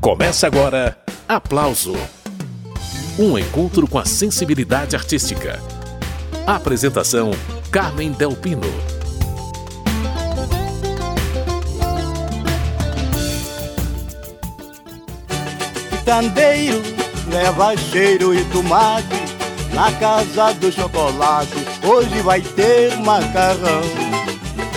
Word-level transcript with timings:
Começa 0.00 0.46
agora 0.46 0.96
Aplauso 1.28 1.94
Um 3.18 3.38
encontro 3.38 3.86
com 3.86 3.98
a 3.98 4.06
sensibilidade 4.06 4.96
artística. 4.96 5.60
Apresentação 6.46 7.32
Carmen 7.70 8.10
Delpino. 8.12 8.62
Candeiro 16.06 16.80
leva 17.28 17.76
cheiro 17.76 18.34
e 18.34 18.42
tomate 18.46 19.06
na 19.74 19.92
casa 19.92 20.54
do 20.54 20.72
chocolate. 20.72 21.52
Hoje 21.86 22.22
vai 22.22 22.40
ter 22.40 22.96
macarrão. 22.96 24.19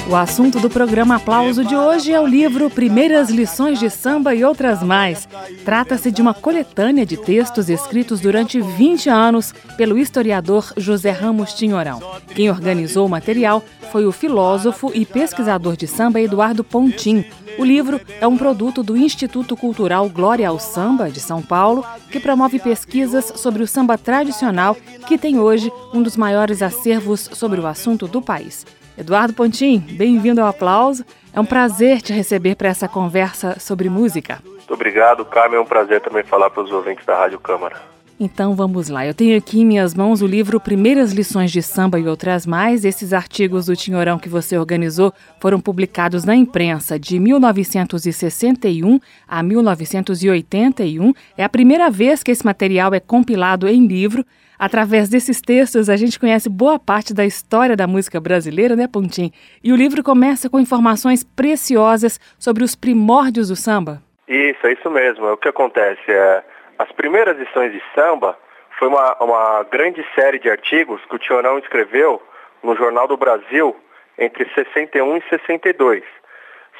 O 0.06 0.16
assunto 0.18 0.60
do 0.60 0.70
programa 0.70 1.16
Aplauso 1.16 1.64
de 1.64 1.76
hoje 1.76 2.12
é 2.12 2.20
o 2.20 2.28
livro 2.28 2.70
Primeiras 2.70 3.30
Lições 3.30 3.80
de 3.80 3.90
Samba 3.90 4.36
e 4.36 4.44
Outras 4.44 4.84
Mais. 4.84 5.28
Trata-se 5.64 6.12
de 6.12 6.22
uma 6.22 6.34
coletânea 6.34 7.06
de 7.06 7.16
textos 7.16 7.70
escritos 7.70 8.20
durante 8.20 8.60
20 8.60 9.10
anos 9.10 9.54
pelo 9.78 9.98
historiador 9.98 10.74
José 10.76 11.12
Ramos 11.12 11.54
Tinhorão. 11.54 12.02
Quem 12.36 12.50
organizou 12.50 13.06
o 13.06 13.10
material 13.10 13.64
foi 13.94 14.06
o 14.06 14.12
filósofo 14.12 14.92
e 14.94 15.06
pesquisador 15.06 15.78
de 15.78 15.88
samba 15.88 16.20
Eduardo 16.20 16.66
Pontim. 16.66 17.24
O 17.58 17.64
livro 17.64 18.02
é 18.20 18.28
um 18.28 18.38
produto 18.38 18.84
do 18.84 18.98
Instituto 18.98 19.56
Cultural 19.56 20.10
Glória 20.10 20.50
ao 20.50 20.60
Samba, 20.60 21.10
de 21.10 21.22
São 21.22 21.42
Paulo, 21.42 21.86
que 22.12 22.20
promove 22.20 22.60
pesquisas 22.60 23.32
sobre 23.38 23.64
o 23.64 23.68
samba 23.68 23.98
tradicional, 23.98 24.76
que 25.08 25.18
tem 25.18 25.40
hoje 25.40 25.72
um 25.94 26.04
dos 26.04 26.18
maiores 26.18 26.62
acervos 26.62 27.30
sobre 27.32 27.62
o 27.62 27.68
assunto 27.68 28.06
do 28.06 28.22
país. 28.22 28.66
Eduardo 28.98 29.34
Pontim, 29.34 29.80
bem-vindo 29.80 30.42
ao 30.42 30.48
Aplauso. 30.48 31.04
É 31.34 31.40
um 31.40 31.46
prazer 31.46 32.02
te 32.02 32.14
receber 32.14 32.56
para 32.56 32.70
essa 32.70 32.88
conversa 32.88 33.60
sobre 33.60 33.90
música. 33.90 34.40
Muito 34.46 34.74
obrigado, 34.74 35.26
Carmen. 35.26 35.58
É 35.58 35.62
um 35.62 35.66
prazer 35.66 36.00
também 36.02 36.24
falar 36.24 36.50
para 36.50 36.64
os 36.64 36.72
ouvintes 36.72 37.06
da 37.06 37.18
Rádio 37.18 37.40
Câmara. 37.40 37.93
Então 38.20 38.56
vamos 38.56 38.90
lá. 38.90 39.06
Eu 39.06 39.14
tenho 39.14 39.38
aqui 39.38 39.62
em 39.62 39.66
minhas 39.66 39.96
mãos 39.96 40.22
o 40.22 40.28
livro 40.28 40.60
Primeiras 40.60 41.12
Lições 41.12 41.52
de 41.52 41.62
Samba 41.62 42.00
e 42.00 42.08
Outras 42.08 42.46
Mais. 42.46 42.86
Esses 42.86 43.12
artigos 43.12 43.66
do 43.66 43.76
Tinhorão 43.76 44.20
que 44.20 44.30
você 44.30 44.58
organizou 44.58 45.12
foram 45.40 45.60
publicados 45.60 46.24
na 46.24 46.36
imprensa 46.36 47.00
de 47.00 47.20
1961 47.20 49.00
a 49.28 49.42
1981. 49.42 51.12
É 51.38 51.44
a 51.44 51.50
primeira 51.50 51.90
vez 51.90 52.22
que 52.22 52.32
esse 52.32 52.46
material 52.46 52.94
é 52.94 53.00
compilado 53.00 53.68
em 53.68 53.88
livro. 53.88 54.24
Através 54.60 55.10
desses 55.10 55.42
textos, 55.42 55.90
a 55.90 55.98
gente 55.98 56.20
conhece 56.20 56.48
boa 56.48 56.80
parte 56.80 57.14
da 57.14 57.26
história 57.26 57.76
da 57.76 57.88
música 57.88 58.22
brasileira, 58.22 58.76
né, 58.76 58.88
Pontim? 58.88 59.32
E 59.64 59.74
o 59.74 59.76
livro 59.76 60.04
começa 60.04 60.50
com 60.50 60.60
informações 60.60 61.24
preciosas 61.24 62.20
sobre 62.38 62.64
os 62.64 62.76
primórdios 62.76 63.50
do 63.50 63.56
samba. 63.56 64.02
Isso, 64.28 64.66
é 64.66 64.74
isso 64.74 64.90
mesmo. 64.90 65.26
O 65.34 65.38
que 65.38 65.50
acontece 65.50 66.10
é 66.10 66.44
as 66.78 66.92
primeiras 66.92 67.38
lições 67.38 67.72
de 67.72 67.82
samba 67.96 68.38
foi 68.78 68.88
uma, 68.88 69.16
uma 69.24 69.64
grande 69.64 70.06
série 70.16 70.40
de 70.40 70.50
artigos 70.50 71.02
que 71.06 71.16
o 71.16 71.20
Tiorão 71.20 71.58
escreveu 71.60 72.22
no 72.62 72.76
Jornal 72.76 73.08
do 73.08 73.18
Brasil 73.18 73.76
entre 74.18 74.50
61 74.54 75.18
e 75.18 75.24
62. 75.30 76.04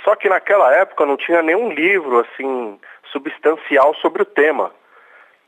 Só 0.04 0.16
que 0.16 0.30
naquela 0.30 0.74
época 0.76 1.06
não 1.06 1.18
tinha 1.18 1.42
nenhum 1.42 1.72
livro 1.72 2.20
assim 2.20 2.80
substancial 3.12 3.94
sobre 3.96 4.22
o 4.22 4.26
tema. 4.26 4.72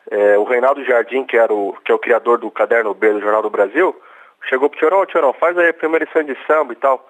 É, 0.09 0.37
o 0.37 0.43
Reinaldo 0.43 0.85
Jardim, 0.85 1.23
que, 1.23 1.35
era 1.35 1.53
o, 1.53 1.75
que 1.83 1.91
é 1.91 1.95
o 1.95 1.99
criador 1.99 2.37
do 2.37 2.51
Caderno 2.51 2.93
B 2.93 3.13
do 3.13 3.21
Jornal 3.21 3.41
do 3.41 3.49
Brasil, 3.49 3.99
chegou 4.47 4.69
pro 4.69 4.77
Tiorão, 4.77 5.05
Tiorão, 5.05 5.33
faz 5.33 5.57
aí 5.57 5.69
a 5.69 5.73
primeira 5.73 6.05
lição 6.05 6.23
de 6.23 6.37
samba 6.45 6.73
e 6.73 6.75
tal. 6.75 7.09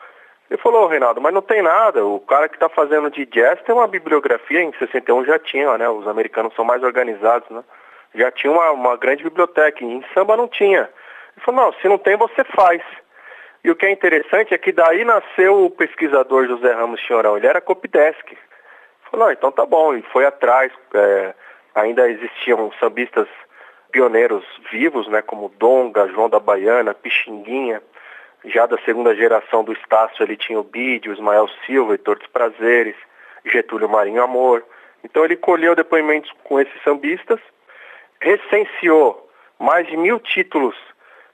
Ele 0.50 0.62
falou, 0.62 0.88
Reinaldo, 0.88 1.20
mas 1.20 1.34
não 1.34 1.42
tem 1.42 1.62
nada, 1.62 2.06
o 2.06 2.20
cara 2.20 2.48
que 2.48 2.56
está 2.56 2.70
fazendo 2.70 3.10
de 3.10 3.26
jazz 3.26 3.60
tem 3.64 3.74
uma 3.74 3.88
bibliografia, 3.88 4.62
em 4.62 4.72
61 4.74 5.26
já 5.26 5.40
tinha, 5.40 5.76
né? 5.78 5.90
Os 5.90 6.08
americanos 6.08 6.54
são 6.56 6.64
mais 6.64 6.84
organizados, 6.84 7.50
né? 7.50 7.64
Já 8.14 8.32
tinha 8.32 8.54
uma, 8.54 8.72
uma 8.72 8.96
grande 8.96 9.24
biblioteca, 9.24 9.84
em 9.84 10.04
samba 10.14 10.38
não 10.38 10.48
tinha. 10.48 10.82
Ele 11.36 11.46
falou, 11.46 11.66
não, 11.66 11.74
se 11.74 11.88
não 11.88 11.98
tem, 11.98 12.16
você 12.16 12.44
faz. 12.44 12.82
E 13.64 13.72
o 13.72 13.76
que 13.76 13.88
é 13.88 13.92
interessante 13.92 14.54
é 14.54 14.58
que 14.58 14.72
daí 14.72 15.04
nasceu 15.04 15.66
o 15.66 15.72
pesquisador 15.72 16.46
José 16.46 16.72
Ramos 16.72 17.02
Chorão, 17.02 17.36
ele 17.36 17.48
era 17.48 17.60
copydesk. 17.60 18.32
Ele 18.32 18.40
falou, 19.10 19.26
não, 19.26 19.34
então 19.34 19.52
tá 19.52 19.66
bom, 19.66 19.96
e 19.96 20.04
foi 20.04 20.26
atrás, 20.26 20.72
é, 20.94 21.34
ainda 21.74 22.08
existiam 22.08 22.72
sambistas 22.80 23.28
pioneiros 23.92 24.46
vivos, 24.72 25.08
né, 25.08 25.22
como 25.22 25.50
Donga, 25.58 26.08
João 26.10 26.30
da 26.30 26.40
Baiana, 26.40 26.94
Pixinguinha. 26.94 27.82
Já 28.48 28.66
da 28.66 28.78
segunda 28.80 29.16
geração 29.16 29.64
do 29.64 29.74
Estácio 29.74 30.24
ele 30.24 30.38
tinha 30.38 30.60
o 30.60 30.64
Bide, 30.64 31.10
o 31.10 31.14
Ismael 31.14 31.48
Silva, 31.66 31.94
Heitor 31.94 32.18
dos 32.18 32.28
Prazeres, 32.28 32.96
Getúlio 33.46 33.90
Marinho 33.90 34.22
Amor. 34.22 34.64
Então 35.04 35.24
ele 35.24 35.36
colheu 35.36 35.76
depoimentos 35.76 36.32
com 36.44 36.60
esses 36.60 36.82
sambistas, 36.84 37.40
recenseou 38.20 39.30
mais 39.60 39.88
de 39.88 39.96
mil 39.98 40.20
títulos 40.20 40.76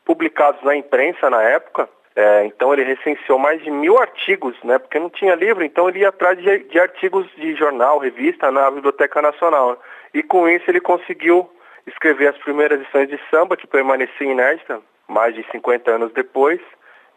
publicados 0.06 0.62
na 0.64 0.76
imprensa 0.76 1.30
na 1.30 1.42
época, 1.42 1.90
é, 2.16 2.46
então 2.46 2.74
ele 2.74 2.84
recenseou 2.84 3.40
mais 3.40 3.64
de 3.64 3.72
mil 3.72 3.98
artigos, 3.98 4.56
né? 4.64 4.78
Porque 4.78 5.00
não 5.00 5.10
tinha 5.10 5.34
livro, 5.34 5.64
então 5.64 5.88
ele 5.88 6.00
ia 6.00 6.10
atrás 6.10 6.38
de, 6.38 6.60
de 6.60 6.80
artigos 6.80 7.26
de 7.38 7.56
jornal, 7.56 8.00
revista 8.00 8.52
na 8.52 8.70
Biblioteca 8.70 9.22
Nacional. 9.22 9.82
E 10.14 10.22
com 10.22 10.48
isso 10.50 10.70
ele 10.70 10.82
conseguiu 10.82 11.50
escrever 11.88 12.28
as 12.30 12.38
primeiras 12.38 12.82
edições 12.82 13.08
de 13.08 13.20
samba, 13.30 13.56
que 13.56 13.66
permaneciam 13.66 14.32
inédita, 14.32 14.82
mais 15.08 15.34
de 15.34 15.46
50 15.52 15.90
anos 15.90 16.12
depois. 16.12 16.60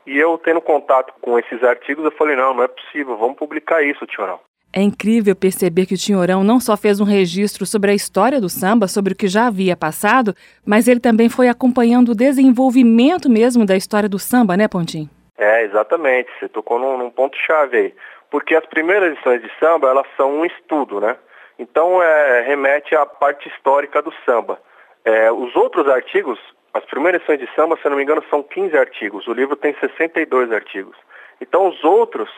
E 0.06 0.18
eu 0.18 0.38
tendo 0.38 0.60
contato 0.60 1.12
com 1.20 1.38
esses 1.38 1.62
artigos, 1.62 2.04
eu 2.04 2.10
falei, 2.12 2.36
não, 2.36 2.54
não 2.54 2.64
é 2.64 2.68
possível, 2.68 3.16
vamos 3.16 3.36
publicar 3.36 3.82
isso, 3.82 4.06
Tiorão. 4.06 4.38
É 4.76 4.82
incrível 4.82 5.36
perceber 5.36 5.86
que 5.86 5.94
o 5.94 5.96
Tinhorão 5.96 6.42
não 6.42 6.58
só 6.58 6.76
fez 6.76 7.00
um 7.00 7.04
registro 7.04 7.64
sobre 7.64 7.92
a 7.92 7.94
história 7.94 8.40
do 8.40 8.48
samba, 8.48 8.88
sobre 8.88 9.12
o 9.12 9.16
que 9.16 9.28
já 9.28 9.46
havia 9.46 9.76
passado, 9.76 10.34
mas 10.66 10.88
ele 10.88 10.98
também 10.98 11.28
foi 11.28 11.48
acompanhando 11.48 12.08
o 12.08 12.14
desenvolvimento 12.14 13.30
mesmo 13.30 13.64
da 13.64 13.76
história 13.76 14.08
do 14.08 14.18
samba, 14.18 14.56
né, 14.56 14.66
Pontinho? 14.66 15.08
É, 15.38 15.62
exatamente. 15.62 16.28
Você 16.40 16.48
tocou 16.48 16.80
num, 16.80 16.98
num 16.98 17.08
ponto-chave 17.08 17.76
aí. 17.76 17.94
Porque 18.30 18.56
as 18.56 18.66
primeiras 18.66 19.12
edições 19.12 19.40
de 19.40 19.50
samba, 19.60 19.90
elas 19.90 20.06
são 20.16 20.40
um 20.40 20.44
estudo, 20.44 21.00
né? 21.00 21.16
Então, 21.56 22.02
é, 22.02 22.40
remete 22.40 22.96
à 22.96 23.06
parte 23.06 23.48
histórica 23.48 24.02
do 24.02 24.12
samba. 24.26 24.58
É, 25.04 25.30
os 25.30 25.54
outros 25.54 25.88
artigos, 25.88 26.40
as 26.74 26.84
primeiras 26.86 27.22
edições 27.22 27.38
de 27.38 27.54
samba, 27.54 27.78
se 27.80 27.88
não 27.88 27.96
me 27.96 28.02
engano, 28.02 28.22
são 28.28 28.42
15 28.42 28.76
artigos. 28.76 29.28
O 29.28 29.32
livro 29.32 29.54
tem 29.54 29.72
62 29.78 30.50
artigos. 30.50 30.96
Então, 31.40 31.68
os 31.68 31.84
outros 31.84 32.28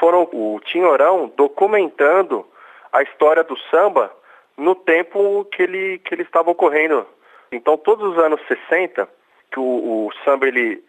foram 0.00 0.22
o 0.32 0.58
Tinhorão 0.64 1.30
documentando 1.36 2.46
a 2.90 3.02
história 3.02 3.44
do 3.44 3.58
samba 3.70 4.10
no 4.56 4.74
tempo 4.74 5.44
que 5.52 5.62
ele, 5.62 5.98
que 5.98 6.14
ele 6.14 6.22
estava 6.22 6.50
ocorrendo. 6.50 7.06
Então, 7.52 7.76
todos 7.76 8.12
os 8.12 8.18
anos 8.18 8.40
60, 8.48 9.06
que 9.52 9.60
o, 9.60 10.06
o 10.06 10.10
samba 10.24 10.48
ele, 10.48 10.82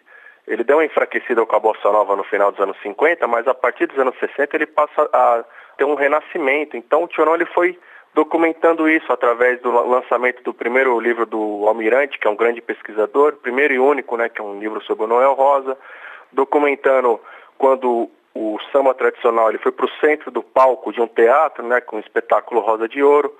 ele 0.48 0.64
deu 0.64 0.78
uma 0.78 0.86
enfraquecida 0.86 1.46
com 1.46 1.56
a 1.56 1.60
bossa 1.60 1.92
nova 1.92 2.16
no 2.16 2.24
final 2.24 2.50
dos 2.50 2.62
anos 2.62 2.78
50, 2.82 3.28
mas 3.28 3.46
a 3.46 3.54
partir 3.54 3.88
dos 3.88 4.00
anos 4.00 4.18
60 4.20 4.56
ele 4.56 4.68
passa 4.68 5.10
a 5.12 5.44
ter 5.78 5.84
um 5.84 5.96
renascimento. 5.96 6.78
Então, 6.78 7.04
o 7.04 7.08
Tinhorão 7.10 7.36
ele 7.36 7.46
foi 7.48 7.78
documentando 8.16 8.90
isso 8.90 9.12
através 9.12 9.62
do 9.62 9.70
lançamento 9.70 10.42
do 10.42 10.54
primeiro 10.54 10.98
livro 11.02 11.26
do 11.26 11.68
Almirante, 11.68 12.18
que 12.18 12.26
é 12.26 12.32
um 12.32 12.36
grande 12.36 12.62
pesquisador, 12.62 13.34
primeiro 13.34 13.74
e 13.74 13.80
único, 13.80 14.16
né, 14.16 14.30
que 14.30 14.40
é 14.40 14.44
um 14.44 14.58
livro 14.58 14.82
sobre 14.84 15.04
o 15.04 15.08
Noel 15.08 15.34
Rosa, 15.34 15.78
documentando 16.32 17.20
quando 17.58 18.10
o 18.34 18.58
samba 18.72 18.94
tradicional 18.94 19.50
ele 19.50 19.58
foi 19.58 19.74
para 19.74 19.86
o 19.86 19.92
centro 20.00 20.32
do 20.32 20.42
palco 20.42 20.94
de 20.94 21.02
um 21.02 21.08
teatro, 21.08 21.62
né, 21.68 21.82
com 21.82 21.98
o 21.98 22.00
espetáculo 22.00 22.62
Rosa 22.62 22.88
de 22.88 23.04
Ouro, 23.04 23.38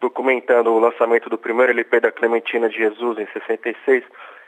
documentando 0.00 0.72
o 0.72 0.80
lançamento 0.80 1.30
do 1.30 1.38
primeiro 1.38 1.70
LP 1.70 2.00
da 2.00 2.10
Clementina 2.10 2.68
de 2.68 2.76
Jesus 2.76 3.18
em 3.18 3.26
66, 3.32 4.02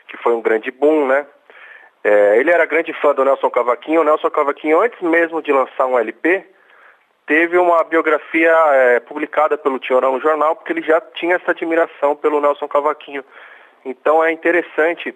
que 0.09 0.17
foi 0.17 0.35
um 0.35 0.43
grande 0.43 0.73
boom, 0.73 1.07
né? 1.07 1.25
É, 2.03 2.37
ele 2.39 2.51
era 2.51 2.67
grande 2.67 2.93
fã 2.95 3.15
do 3.15 3.25
Nelson 3.25 3.51
Cavaquinho. 3.51 4.01
O 4.01 4.05
Nelson 4.05 4.31
Cavaquinho, 4.31 4.81
antes 4.81 5.01
mesmo 5.01 5.43
de 5.43 5.53
lançar 5.53 5.87
um 5.87 5.99
LP, 5.99 6.45
teve 7.29 7.59
uma 7.59 7.85
biografia 7.85 8.51
é, 8.73 9.01
publicada 9.01 9.59
pelo 9.59 9.79
Tiorão 9.79 10.15
no 10.15 10.21
jornal, 10.21 10.57
porque 10.57 10.73
ele 10.73 10.83
já 10.83 10.99
tinha 11.01 11.37
essa 11.37 11.51
admiração 11.51 12.17
pelo 12.17 12.41
Nelson 12.41 12.67
Cavaquinho. 12.67 13.23
Então 13.85 14.25
é 14.25 14.33
interessante 14.33 15.15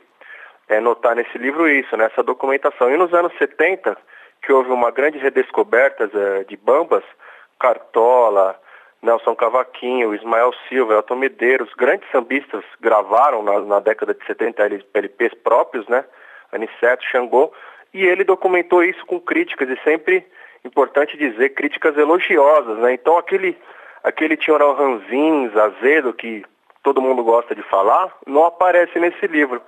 é, 0.69 0.79
notar 0.79 1.17
nesse 1.17 1.37
livro 1.39 1.67
isso, 1.67 1.97
nessa 1.97 2.21
né, 2.21 2.23
documentação. 2.23 2.93
E 2.93 2.99
nos 2.99 3.15
anos 3.15 3.33
70, 3.39 3.97
que 4.43 4.53
houve 4.53 4.71
uma 4.71 4.91
grande 4.91 5.17
redescoberta 5.17 6.11
é, 6.13 6.45
de 6.45 6.55
bambas, 6.55 7.03
Cartola, 7.59 8.61
Nelson 9.01 9.35
Cavaquinho, 9.35 10.15
Ismael 10.15 10.53
Silva, 10.69 10.95
Elton 10.95 11.17
Medeiros, 11.17 11.73
grandes 11.75 12.09
sambistas 12.11 12.63
gravaram 12.79 13.43
na, 13.43 13.59
na 13.61 13.81
década 13.81 14.13
de 14.13 14.25
70 14.27 14.63
LPs 14.95 15.35
próprios, 15.43 15.89
né? 15.89 16.05
Aniceto, 16.53 17.05
Xangô, 17.07 17.51
e 17.95 18.05
ele 18.05 18.23
documentou 18.23 18.85
isso 18.85 19.05
com 19.07 19.19
críticas 19.19 19.71
e 19.71 19.81
sempre 19.83 20.27
importante 20.65 21.17
dizer 21.17 21.51
críticas 21.51 21.97
elogiosas, 21.97 22.79
né? 22.79 22.95
Então 22.95 23.17
aquele 23.19 23.57
aquele 24.03 24.37
Tiorão 24.37 24.75
Ranzins, 24.75 25.57
azedo 25.57 26.13
que 26.13 26.45
todo 26.83 27.01
mundo 27.01 27.23
gosta 27.23 27.55
de 27.55 27.63
falar, 27.63 28.13
não 28.27 28.45
aparece 28.45 28.99
nesse 28.99 29.27
livro, 29.27 29.63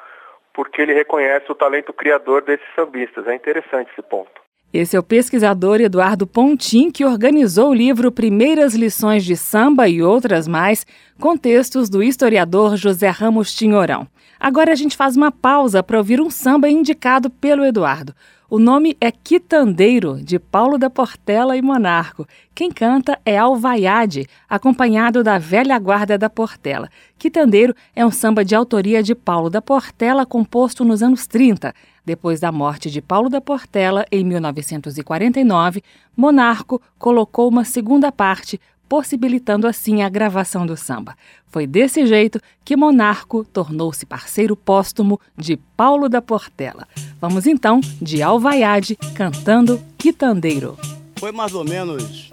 porque 0.52 0.82
ele 0.82 0.93
reconhece 0.93 1.50
o 1.50 1.55
talento 1.55 1.93
criador 1.93 2.43
desses 2.43 2.67
sambistas. 2.75 3.26
É 3.26 3.35
interessante 3.35 3.91
esse 3.93 4.02
ponto. 4.02 4.44
Esse 4.73 4.96
é 4.96 4.99
o 4.99 5.05
pesquisador 5.05 5.81
Eduardo 5.81 6.26
Pontim, 6.26 6.91
que 6.91 7.05
organizou 7.05 7.70
o 7.70 7.75
livro 7.75 8.11
Primeiras 8.11 8.75
Lições 8.75 9.25
de 9.25 9.37
Samba 9.37 9.88
e 9.88 10.02
Outras 10.02 10.49
Mais, 10.49 10.85
com 11.20 11.37
textos 11.37 11.88
do 11.88 12.02
historiador 12.02 12.76
José 12.76 13.08
Ramos 13.08 13.55
Tinhorão. 13.55 14.08
Agora 14.40 14.73
a 14.73 14.75
gente 14.75 14.97
faz 14.97 15.17
uma 15.17 15.31
pausa 15.31 15.81
para 15.81 15.97
ouvir 15.97 16.20
um 16.20 16.29
samba 16.29 16.69
indicado 16.69 17.31
pelo 17.31 17.64
Eduardo. 17.64 18.12
O 18.50 18.58
nome 18.58 18.94
é 19.00 19.11
Quitandeiro, 19.11 20.23
de 20.23 20.38
Paulo 20.38 20.76
da 20.76 20.91
Portela 20.91 21.56
e 21.56 21.62
Monarco. 21.62 22.29
Quem 22.55 22.70
canta 22.70 23.19
é 23.25 23.38
Alvaiade, 23.38 24.29
acompanhado 24.46 25.25
da 25.25 25.38
velha 25.38 25.79
guarda 25.79 26.19
da 26.19 26.29
Portela. 26.29 26.91
Quitandeiro 27.19 27.75
é 27.96 28.05
um 28.05 28.11
samba 28.11 28.44
de 28.44 28.55
autoria 28.55 29.02
de 29.02 29.14
Paulo 29.14 29.49
da 29.49 29.62
Portela, 29.62 30.26
composto 30.26 30.85
nos 30.85 31.02
anos 31.02 31.26
30. 31.26 31.75
Depois 32.05 32.38
da 32.38 32.52
morte 32.52 32.91
de 32.91 33.00
Paulo 33.00 33.31
da 33.31 33.41
Portela, 33.41 34.05
em 34.12 34.23
1949, 34.23 35.82
Monarco 36.14 36.82
colocou 36.99 37.49
uma 37.49 37.64
segunda 37.64 38.12
parte, 38.12 38.61
possibilitando 38.88 39.66
assim 39.66 40.02
a 40.02 40.08
gravação 40.08 40.66
do 40.66 40.76
samba. 40.76 41.16
Foi 41.46 41.66
desse 41.66 42.06
jeito 42.06 42.40
que 42.64 42.76
Monarco 42.76 43.44
tornou-se 43.44 44.06
parceiro 44.06 44.56
póstumo 44.56 45.20
de 45.36 45.56
Paulo 45.76 46.08
da 46.08 46.20
Portela. 46.20 46.86
Vamos 47.20 47.46
então 47.46 47.81
de 48.00 48.22
Alvaiade 48.22 48.96
cantando 49.14 49.81
Quitandeiro. 49.96 50.76
Foi 51.19 51.32
mais 51.32 51.54
ou 51.54 51.64
menos 51.64 52.31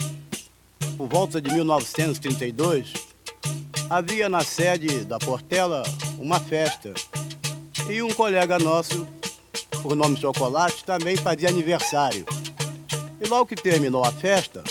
por 1.01 1.07
volta 1.07 1.42
de 1.42 1.51
1932, 1.51 2.94
havia 3.89 4.30
na 4.30 4.42
sede 4.42 5.04
da 5.04 5.18
Portela 5.18 5.81
uma 6.19 6.39
festa. 6.39 6.94
E 7.89 8.04
um 8.04 8.13
colega 8.13 8.59
nosso, 8.59 9.07
por 9.81 9.95
nome 9.95 10.15
Chocolate, 10.15 10.83
também 10.83 11.18
fazia 11.18 11.50
aniversário. 11.50 12.24
E 13.19 13.27
logo 13.27 13.47
que 13.47 13.56
terminou 13.56 14.06
a 14.06 14.12
festa, 14.12 14.63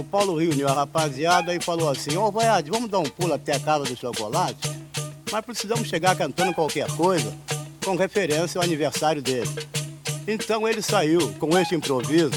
o 0.00 0.04
Paulo 0.04 0.36
reuniu 0.36 0.66
a 0.66 0.72
rapaziada 0.72 1.54
e 1.54 1.60
falou 1.60 1.90
assim, 1.90 2.16
ô 2.16 2.26
oh, 2.26 2.32
vamos 2.32 2.88
dar 2.88 2.98
um 2.98 3.04
pulo 3.04 3.34
até 3.34 3.56
a 3.56 3.60
casa 3.60 3.84
do 3.84 3.96
chocolate? 3.96 4.70
Mas 5.30 5.44
precisamos 5.44 5.88
chegar 5.88 6.16
cantando 6.16 6.54
qualquer 6.54 6.90
coisa 6.96 7.32
com 7.84 7.94
referência 7.96 8.58
ao 8.58 8.64
aniversário 8.64 9.20
dele. 9.20 9.50
Então 10.26 10.66
ele 10.66 10.80
saiu 10.80 11.32
com 11.34 11.56
este 11.58 11.74
improviso 11.74 12.30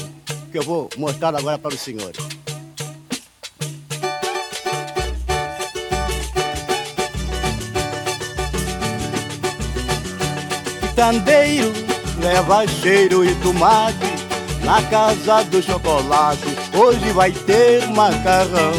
que 0.52 0.58
eu 0.58 0.62
vou 0.62 0.90
mostrar 0.96 1.34
agora 1.34 1.58
para 1.58 1.74
os 1.74 1.80
senhores. 1.80 2.22
Candeiro 10.94 11.72
leva 12.20 12.66
cheiro 12.68 13.24
e 13.24 13.34
tomate 13.36 13.96
na 14.64 14.82
casa 14.82 15.42
do 15.44 15.62
chocolate. 15.62 16.53
Hoje 16.76 17.12
vai 17.12 17.30
ter 17.30 17.86
macarrão. 17.88 18.72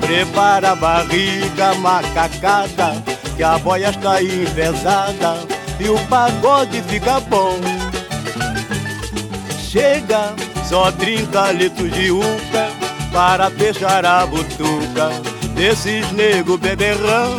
Prepara 0.00 0.72
a 0.72 0.74
barriga 0.74 1.74
macacada, 1.74 3.00
que 3.36 3.44
a 3.44 3.56
boia 3.58 3.90
está 3.90 4.20
enfesada 4.20 5.36
e 5.78 5.88
o 5.88 5.98
pagode 6.06 6.82
fica 6.82 7.20
bom. 7.20 7.60
Chega 9.70 10.34
só 10.68 10.90
30 10.90 11.52
litros 11.52 11.92
de 11.92 12.10
uca 12.10 12.68
para 13.12 13.48
fechar 13.50 14.04
a 14.04 14.26
butuca 14.26 15.10
desses 15.54 16.10
nego 16.10 16.58
beberrão. 16.58 17.36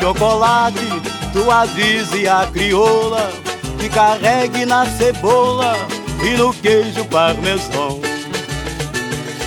Chocolate, 0.00 1.02
tu 1.32 1.48
avise 1.50 2.26
a 2.26 2.48
crioula 2.52 3.30
que 3.78 3.88
carregue 3.88 4.66
na 4.66 4.86
cebola 4.86 5.93
e 6.24 6.36
no 6.38 6.52
queijo 6.54 7.04
parmesão. 7.04 8.00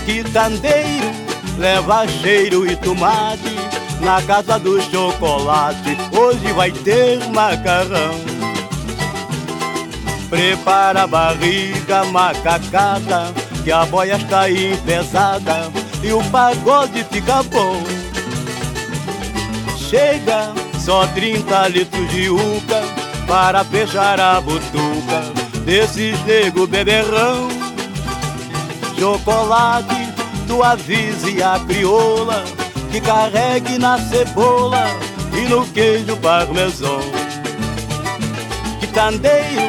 Quitandeiro 0.05 1.11
leva 1.57 2.07
cheiro 2.07 2.69
e 2.69 2.75
tomate 2.75 3.55
na 4.01 4.21
casa 4.21 4.59
do 4.59 4.79
chocolate. 4.81 5.97
Hoje 6.11 6.53
vai 6.53 6.71
ter 6.71 7.19
macarrão. 7.29 8.15
Prepara 10.29 11.03
a 11.03 11.07
barriga 11.07 12.05
macacada, 12.05 13.33
que 13.63 13.71
a 13.71 13.85
boia 13.85 14.17
está 14.17 14.49
enfesada 14.49 15.71
e 16.03 16.11
o 16.11 16.23
pagode 16.25 17.03
fica 17.05 17.41
bom. 17.43 17.81
Chega 19.77 20.53
só 20.79 21.07
30 21.07 21.69
litros 21.69 22.09
de 22.11 22.29
uca 22.29 22.83
para 23.25 23.63
fechar 23.63 24.19
a 24.19 24.39
butuca 24.41 25.36
desses 25.67 26.17
nego 26.23 26.65
beberrão. 26.65 27.49
Chocolate, 28.97 30.13
tu 30.47 30.63
avise 30.63 31.43
a 31.43 31.59
crioula 31.59 32.45
que 32.89 33.01
carregue 33.01 33.77
na 33.77 33.99
cebola 33.99 34.87
e 35.33 35.41
no 35.49 35.67
queijo 35.67 36.15
parmesão. 36.17 37.01
Quitandeio 38.79 39.61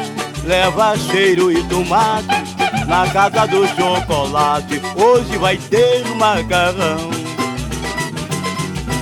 leva 0.45 0.97
cheiro 0.97 1.51
e 1.51 1.61
tomate 1.63 2.27
na 2.87 3.05
casa 3.09 3.45
do 3.45 3.67
chocolate. 3.67 4.81
Hoje 4.95 5.37
vai 5.37 5.57
ter 5.57 6.05
macarrão. 6.15 7.11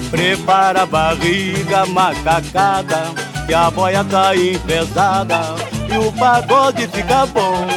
Prepara 0.09 0.81
a 0.81 0.85
barriga 0.87 1.85
macacada 1.85 3.03
que 3.45 3.53
a 3.53 3.69
boia 3.69 4.03
tá 4.03 4.35
enfesada 4.35 5.66
e 5.93 5.97
o 5.97 6.11
pagode 6.13 6.87
fica 6.87 7.25
bom. 7.25 7.67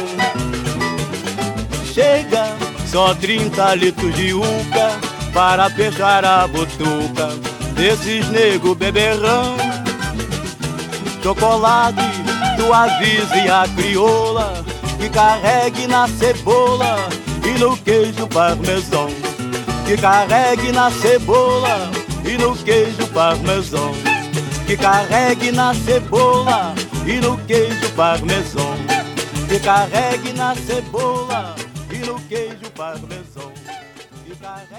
Chega 1.93 2.55
só 2.87 3.13
30 3.15 3.75
litros 3.75 4.15
de 4.15 4.33
uca 4.33 4.91
para 5.33 5.69
fechar 5.69 6.25
a 6.25 6.47
butuca 6.47 7.29
desses 7.73 8.27
nego 8.29 8.75
beberrão. 8.75 9.55
Chocolate, 11.23 12.01
tu 12.57 12.73
avise 12.73 13.49
a 13.49 13.67
crioula 13.75 14.53
que 14.97 15.09
carregue 15.09 15.87
na 15.87 16.07
cebola 16.07 16.97
e 17.43 17.59
no 17.59 17.77
queijo 17.77 18.27
parmesão. 18.27 19.09
Que 19.85 19.97
carregue 19.97 20.71
na 20.71 20.89
cebola 20.91 21.91
e 22.25 22.37
no 22.37 22.55
queijo 22.55 23.07
parmesão 23.13 23.91
que 24.71 24.77
carregue 24.77 25.51
na 25.51 25.73
cebola 25.73 26.73
e 27.07 27.19
no 27.19 27.37
queijo 27.45 27.91
parmesão. 27.95 28.75
Que 29.47 29.59
carregue 29.59 30.33
na 30.33 30.55
cebola 30.55 31.55
e 31.91 32.05
no 32.05 32.19
queijo 32.21 32.71
parmesão. 32.75 33.51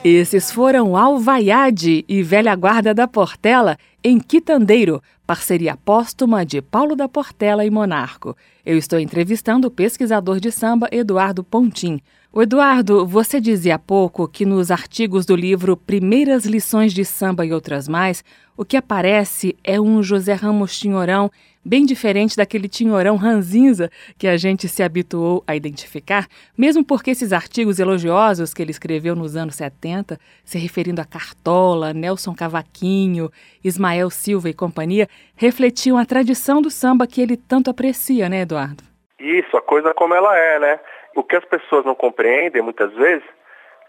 Esses 0.05 0.51
foram 0.51 0.97
Alvaiade 0.97 2.05
e 2.09 2.23
Velha 2.23 2.55
Guarda 2.57 2.93
da 2.93 3.07
Portela 3.07 3.79
em 4.03 4.19
Quitandeiro, 4.19 5.01
parceria 5.25 5.77
póstuma 5.77 6.45
de 6.45 6.61
Paulo 6.61 6.97
da 6.97 7.09
Portela 7.09 7.65
e 7.65 7.71
Monarco. 7.71 8.37
Eu 8.67 8.77
estou 8.77 8.99
entrevistando 8.99 9.69
o 9.69 9.71
pesquisador 9.71 10.41
de 10.41 10.51
samba 10.51 10.89
Eduardo 10.91 11.45
Pontim. 11.45 12.01
O 12.35 12.41
Eduardo, 12.41 13.07
você 13.07 13.39
dizia 13.39 13.75
há 13.75 13.79
pouco 13.79 14.27
que 14.27 14.47
nos 14.47 14.71
artigos 14.71 15.27
do 15.27 15.37
livro 15.37 15.77
Primeiras 15.77 16.47
Lições 16.47 16.95
de 16.95 17.05
Samba 17.05 17.45
e 17.45 17.53
Outras 17.53 17.87
Mais, 17.87 18.25
o 18.57 18.65
que 18.65 18.75
aparece 18.75 19.55
é 19.63 19.79
um 19.79 20.03
José 20.03 20.33
Ramos 20.33 20.79
Tinhorão 20.79 21.31
bem 21.63 21.85
diferente 21.85 22.35
daquele 22.35 22.71
tinhorão 22.71 23.17
ranzinza 23.17 23.91
que 24.17 24.27
a 24.27 24.39
gente 24.39 24.67
se 24.67 24.83
habituou 24.83 25.45
a 25.47 25.55
identificar, 25.55 26.27
mesmo 26.57 26.83
porque 26.83 27.11
esses 27.11 27.35
artigos 27.35 27.79
elogiosos 27.79 28.55
que 28.55 28.63
ele 28.63 28.71
escreveu 28.71 29.15
nos 29.15 29.37
anos 29.37 29.55
70, 29.57 30.19
se 30.43 30.57
referindo 30.57 31.03
a 31.03 31.05
Cartola, 31.05 31.93
Nelson 31.93 32.35
Cavaquinho, 32.35 33.31
Ismael 33.63 34.09
Silva 34.09 34.49
e 34.49 34.55
companhia, 34.55 35.07
refletiam 35.37 35.99
a 35.99 36.07
tradição 36.07 36.63
do 36.63 36.71
samba 36.71 37.07
que 37.07 37.21
ele 37.21 37.37
tanto 37.37 37.69
aprecia, 37.69 38.31
né, 38.31 38.41
Eduardo? 38.41 38.83
Isso, 39.21 39.55
a 39.55 39.61
coisa 39.61 39.93
como 39.93 40.15
ela 40.15 40.35
é, 40.35 40.59
né? 40.59 40.81
O 41.15 41.23
que 41.23 41.37
as 41.37 41.45
pessoas 41.45 41.85
não 41.85 41.95
compreendem 41.95 42.63
muitas 42.63 42.93
vezes 42.95 43.25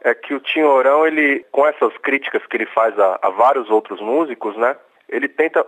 é 0.04 0.14
que 0.14 0.34
o 0.34 0.40
Tinhorão, 0.40 1.08
ele, 1.08 1.46
com 1.52 1.66
essas 1.66 1.96
críticas 1.98 2.46
que 2.46 2.58
ele 2.58 2.66
faz 2.66 2.98
a, 3.00 3.20
a 3.22 3.30
vários 3.30 3.70
outros 3.70 4.02
músicos, 4.02 4.56
né? 4.58 4.76
Ele 5.08 5.28
tenta, 5.28 5.66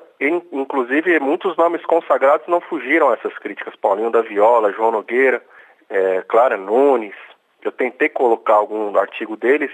inclusive, 0.52 1.20
muitos 1.20 1.56
nomes 1.56 1.86
consagrados 1.86 2.48
não 2.48 2.60
fugiram 2.60 3.10
a 3.10 3.14
essas 3.14 3.38
críticas. 3.38 3.76
Paulinho 3.76 4.10
da 4.10 4.22
Viola, 4.22 4.72
João 4.72 4.92
Nogueira, 4.92 5.42
é, 5.90 6.22
Clara 6.28 6.58
Nunes. 6.58 7.16
Eu 7.62 7.72
tentei 7.72 8.10
colocar 8.10 8.56
algum 8.56 8.98
artigo 8.98 9.38
deles, 9.38 9.72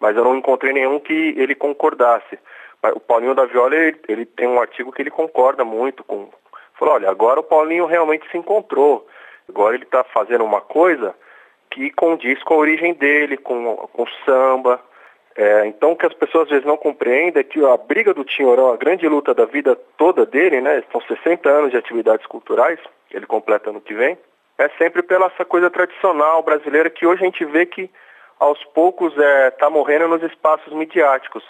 mas 0.00 0.16
eu 0.16 0.24
não 0.24 0.36
encontrei 0.36 0.72
nenhum 0.72 1.00
que 1.00 1.34
ele 1.36 1.54
concordasse. 1.54 2.38
O 2.94 3.00
Paulinho 3.00 3.34
da 3.34 3.44
Viola, 3.44 3.74
ele, 3.74 4.00
ele 4.08 4.24
tem 4.24 4.46
um 4.46 4.60
artigo 4.60 4.92
que 4.92 5.02
ele 5.02 5.10
concorda 5.10 5.64
muito 5.64 6.04
com. 6.04 6.30
Falou, 6.78 6.94
olha, 6.94 7.10
agora 7.10 7.40
o 7.40 7.44
Paulinho 7.44 7.86
realmente 7.86 8.28
se 8.30 8.38
encontrou. 8.38 9.06
Agora 9.48 9.74
ele 9.74 9.84
está 9.84 10.04
fazendo 10.04 10.44
uma 10.44 10.60
coisa 10.60 11.14
que 11.70 11.90
condiz 11.90 12.42
com 12.42 12.54
a 12.54 12.58
origem 12.58 12.94
dele, 12.94 13.36
com, 13.36 13.76
com 13.76 14.06
samba. 14.24 14.80
É, 15.36 15.66
então 15.66 15.92
o 15.92 15.96
que 15.96 16.06
as 16.06 16.14
pessoas 16.14 16.44
às 16.44 16.50
vezes 16.50 16.66
não 16.66 16.76
compreendem 16.76 17.40
é 17.40 17.44
que 17.44 17.64
a 17.64 17.76
briga 17.76 18.12
do 18.12 18.24
Tinhorão, 18.24 18.72
a 18.72 18.76
grande 18.76 19.06
luta 19.08 19.32
da 19.32 19.44
vida 19.44 19.76
toda 19.96 20.26
dele, 20.26 20.60
né, 20.60 20.82
são 20.90 21.00
60 21.00 21.48
anos 21.48 21.70
de 21.70 21.76
atividades 21.76 22.26
culturais, 22.26 22.78
ele 23.10 23.26
completa 23.26 23.70
ano 23.70 23.80
que 23.80 23.94
vem, 23.94 24.18
é 24.58 24.68
sempre 24.70 25.02
pela 25.02 25.26
essa 25.26 25.44
coisa 25.44 25.70
tradicional 25.70 26.42
brasileira 26.42 26.90
que 26.90 27.06
hoje 27.06 27.22
a 27.22 27.26
gente 27.26 27.44
vê 27.44 27.64
que 27.64 27.88
aos 28.40 28.62
poucos 28.64 29.12
está 29.12 29.24
é, 29.24 29.50
tá 29.50 29.70
morrendo 29.70 30.08
nos 30.08 30.22
espaços 30.22 30.72
midiáticos, 30.72 31.44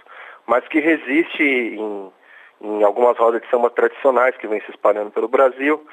mas 0.46 0.66
que 0.68 0.80
resiste 0.80 1.42
em, 1.42 2.12
em, 2.60 2.82
algumas 2.82 3.16
rodas 3.16 3.40
de 3.42 3.48
samba 3.48 3.70
tradicionais 3.70 4.36
que 4.36 4.46
vem 4.46 4.60
se 4.60 4.70
espalhando 4.70 5.10
pelo 5.10 5.28
Brasil. 5.28 5.86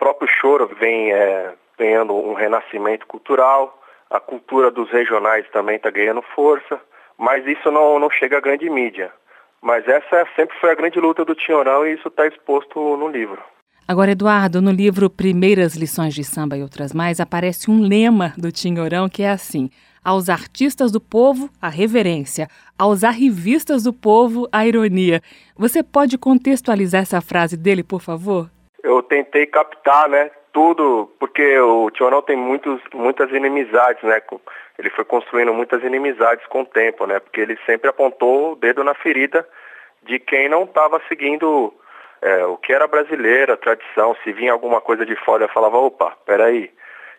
O 0.00 0.04
próprio 0.04 0.26
choro 0.40 0.66
vem 0.80 1.12
é, 1.12 1.52
ganhando 1.78 2.14
um 2.14 2.32
renascimento 2.32 3.06
cultural, 3.06 3.78
a 4.08 4.18
cultura 4.18 4.70
dos 4.70 4.90
regionais 4.90 5.44
também 5.52 5.76
está 5.76 5.90
ganhando 5.90 6.22
força, 6.34 6.80
mas 7.18 7.46
isso 7.46 7.70
não, 7.70 7.98
não 7.98 8.08
chega 8.10 8.38
à 8.38 8.40
grande 8.40 8.70
mídia. 8.70 9.12
Mas 9.60 9.86
essa 9.86 10.26
sempre 10.34 10.56
foi 10.58 10.70
a 10.70 10.74
grande 10.74 10.98
luta 10.98 11.22
do 11.22 11.34
Tinhorão 11.34 11.86
e 11.86 11.92
isso 11.92 12.08
está 12.08 12.26
exposto 12.26 12.96
no 12.96 13.08
livro. 13.08 13.42
Agora, 13.86 14.12
Eduardo, 14.12 14.62
no 14.62 14.70
livro 14.70 15.10
Primeiras 15.10 15.76
Lições 15.76 16.14
de 16.14 16.24
Samba 16.24 16.56
e 16.56 16.62
Outras 16.62 16.94
Mais, 16.94 17.20
aparece 17.20 17.70
um 17.70 17.82
lema 17.82 18.32
do 18.38 18.50
Tinhorão 18.50 19.06
que 19.06 19.22
é 19.22 19.28
assim: 19.28 19.68
aos 20.02 20.30
artistas 20.30 20.90
do 20.90 21.00
povo, 21.00 21.50
a 21.60 21.68
reverência, 21.68 22.48
aos 22.78 23.04
arrivistas 23.04 23.82
do 23.82 23.92
povo, 23.92 24.48
a 24.50 24.66
ironia. 24.66 25.20
Você 25.58 25.82
pode 25.82 26.16
contextualizar 26.16 27.02
essa 27.02 27.20
frase 27.20 27.54
dele, 27.54 27.82
por 27.84 28.00
favor? 28.00 28.48
Eu 28.82 29.02
tentei 29.02 29.46
captar, 29.46 30.08
né, 30.08 30.30
tudo, 30.52 31.10
porque 31.18 31.58
o 31.58 31.90
Tinhorão 31.90 32.22
tem 32.22 32.36
muitos, 32.36 32.80
muitas 32.92 33.30
inimizades, 33.30 34.02
né, 34.02 34.20
ele 34.80 34.90
foi 34.90 35.04
construindo 35.04 35.52
muitas 35.52 35.82
inimizades 35.84 36.46
com 36.46 36.62
o 36.62 36.66
tempo, 36.66 37.06
né? 37.06 37.20
Porque 37.20 37.40
ele 37.40 37.58
sempre 37.66 37.90
apontou 37.90 38.52
o 38.52 38.56
dedo 38.56 38.82
na 38.82 38.94
ferida 38.94 39.46
de 40.02 40.18
quem 40.18 40.48
não 40.48 40.64
estava 40.64 41.00
seguindo 41.06 41.74
é, 42.22 42.46
o 42.46 42.56
que 42.56 42.72
era 42.72 42.86
brasileiro, 42.86 43.52
a 43.52 43.58
tradição. 43.58 44.16
Se 44.24 44.32
vinha 44.32 44.52
alguma 44.52 44.80
coisa 44.80 45.04
de 45.04 45.14
fora, 45.16 45.44
ele 45.44 45.52
falava, 45.52 45.76
opa, 45.76 46.16
peraí, 46.24 46.72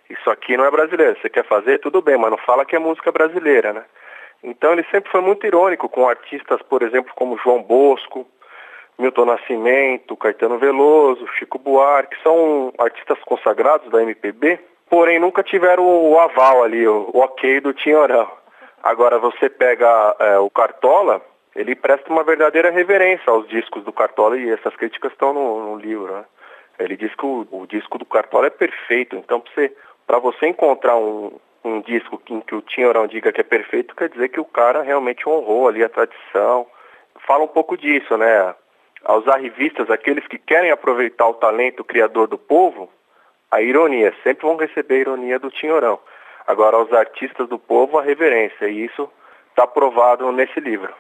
isso 0.10 0.28
aqui 0.32 0.58
não 0.58 0.66
é 0.66 0.72
brasileiro. 0.72 1.16
Você 1.22 1.30
quer 1.30 1.46
fazer? 1.46 1.78
Tudo 1.78 2.02
bem, 2.02 2.18
mas 2.18 2.32
não 2.32 2.38
fala 2.40 2.66
que 2.66 2.76
é 2.76 2.80
música 2.80 3.12
brasileira, 3.12 3.74
né? 3.74 3.86
Então 4.44 4.74
ele 4.74 4.86
sempre 4.90 5.12
foi 5.12 5.22
muito 5.22 5.46
irônico 5.46 5.88
com 5.88 6.10
artistas, 6.10 6.62
por 6.64 6.82
exemplo, 6.82 7.14
como 7.16 7.38
João 7.38 7.62
Bosco, 7.62 8.28
Milton 9.02 9.26
Nascimento, 9.26 10.16
Caetano 10.16 10.58
Veloso, 10.58 11.28
Chico 11.38 11.58
Buarque, 11.58 12.16
que 12.16 12.24
são 12.24 12.72
artistas 12.78 13.18
consagrados 13.26 13.90
da 13.90 14.02
MPB, 14.02 14.60
porém 14.90 15.20
nunca 15.20 15.42
tiveram 15.42 15.84
o 15.84 16.20
aval 16.20 16.64
ali, 16.64 16.88
o, 16.88 17.10
o 17.14 17.20
ok 17.20 17.60
do 17.60 17.74
Tinhorão. 17.74 18.30
Agora 18.84 19.18
você 19.18 19.50
pega 19.50 20.16
é, 20.20 20.38
o 20.38 20.50
Cartola, 20.50 21.22
ele 21.56 21.76
presta 21.76 22.12
uma 22.12 22.24
verdadeira 22.24 22.70
reverência 22.70 23.32
aos 23.32 23.48
discos 23.48 23.84
do 23.84 23.92
Cartola 23.92 24.38
e 24.38 24.50
essas 24.50 24.76
críticas 24.76 25.12
estão 25.12 25.34
no, 25.34 25.72
no 25.72 25.78
livro. 25.78 26.14
Né? 26.14 26.24
Ele 26.80 26.96
diz 26.96 27.14
que 27.16 27.26
o, 27.26 27.48
o, 27.52 27.68
disco 27.68 27.98
do 27.98 28.06
Cartola 28.06 28.48
é 28.48 28.50
perfeito, 28.50 29.16
então 29.16 29.42
para 30.06 30.20
você, 30.20 30.38
você 30.38 30.48
encontrar 30.48 30.96
um, 30.96 31.32
um 31.64 31.82
disco 31.82 32.22
em 32.30 32.42
que 32.42 32.56
o 32.56 32.62
Tinhorão 32.62 33.08
diga 33.08 33.32
que 33.32 33.42
é 33.42 33.44
perfeito, 33.44 33.96
quer 33.96 34.10
dizer 34.10 34.30
que 34.30 34.40
o 34.40 34.46
cara 34.46 34.82
realmente 34.82 35.28
honrou 35.28 35.68
ali 35.68 35.84
a 35.84 35.90
tradição. 35.90 36.66
Fala 37.28 37.44
um 37.44 37.48
pouco 37.48 37.78
disso, 37.78 38.18
né? 38.18 38.56
Aos 39.04 39.28
arrivistas, 39.28 39.90
aqueles 39.90 40.26
que 40.28 40.38
querem 40.38 40.72
aproveitar 40.72 41.28
o 41.28 41.34
talento 41.34 41.84
criador 41.84 42.28
do 42.28 42.38
povo, 42.38 42.90
a 43.50 43.62
ironia, 43.62 44.14
sempre 44.24 44.48
vão 44.48 44.56
receber 44.56 44.96
a 44.96 45.00
ironia 45.00 45.40
do 45.40 45.50
Tinhorão. 45.50 46.00
Agora, 46.48 46.78
aos 46.78 46.92
artistas 46.94 47.50
do 47.50 47.60
povo, 47.60 47.98
a 47.98 48.04
reverência, 48.04 48.68
e 48.68 48.86
isso 48.86 49.10
está 49.50 49.68
provado 49.68 50.32
nesse 50.32 50.60
livro. 50.60 50.94